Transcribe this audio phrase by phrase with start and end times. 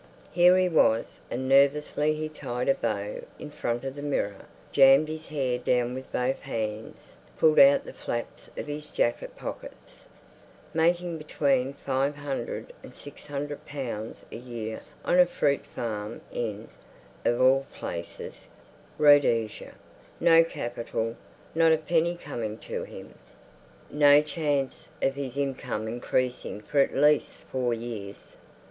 [0.31, 1.19] Here he was!
[1.29, 5.93] And nervously he tied a bow in front of the mirror, jammed his hair down
[5.93, 10.05] with both hands, pulled out the flaps of his jacket pockets.
[10.73, 19.73] Making between £500 and £600 a year on a fruit farm in—of all places—Rhodesia.
[20.19, 21.15] No capital.
[21.53, 23.13] Not a penny coming to him.
[23.91, 28.37] No chance of his income increasing for at least four years.